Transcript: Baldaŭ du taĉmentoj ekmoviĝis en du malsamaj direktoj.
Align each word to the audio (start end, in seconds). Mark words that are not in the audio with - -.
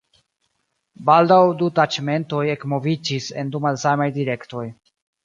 Baldaŭ 1.09 1.37
du 1.59 1.67
taĉmentoj 1.79 2.39
ekmoviĝis 2.53 3.29
en 3.43 3.53
du 3.57 3.63
malsamaj 3.67 4.09
direktoj. 4.17 4.65